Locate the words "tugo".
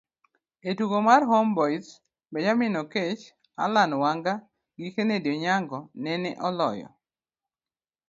0.77-0.97